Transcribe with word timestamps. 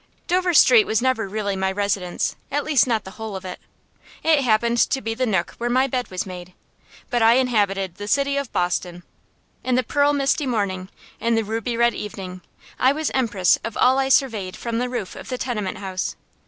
Dover 0.25 0.55
Street 0.55 0.87
was 0.87 0.99
never 0.99 1.29
really 1.29 1.55
my 1.55 1.71
residence 1.71 2.35
at 2.51 2.63
least, 2.63 2.87
not 2.87 3.03
the 3.03 3.11
whole 3.21 3.35
of 3.35 3.45
it. 3.45 3.59
It 4.23 4.41
happened 4.43 4.79
to 4.79 4.99
be 4.99 5.13
the 5.13 5.27
nook 5.27 5.51
where 5.59 5.69
my 5.69 5.85
bed 5.85 6.09
was 6.09 6.25
made, 6.25 6.53
but 7.11 7.21
I 7.21 7.33
inhabited 7.35 7.97
the 7.97 8.07
City 8.07 8.35
of 8.35 8.51
Boston. 8.51 9.03
In 9.63 9.75
the 9.75 9.83
pearl 9.83 10.11
misty 10.11 10.47
morning, 10.47 10.89
in 11.19 11.35
the 11.35 11.43
ruby 11.43 11.77
red 11.77 11.93
evening, 11.93 12.41
I 12.79 12.93
was 12.93 13.11
empress 13.11 13.59
of 13.63 13.77
all 13.77 13.99
I 13.99 14.09
surveyed 14.09 14.57
from 14.57 14.79
the 14.79 14.89
roof 14.89 15.15
of 15.15 15.29
the 15.29 15.37
tenement 15.37 15.77
house. 15.77 16.15